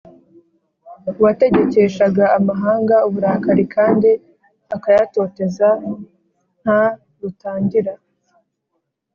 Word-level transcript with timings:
Uwategekeshaga 1.19 2.23
amahanga 2.37 2.95
uburakari 3.07 3.63
kandi 3.75 4.09
akayatoteza 4.75 5.67
nta 6.61 6.81
rutangira 7.19 7.93